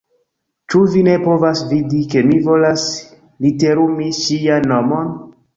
[0.73, 2.87] Ĉu vi ne povas vidi, ke mi volas
[3.47, 5.17] literumi ŝian nomon?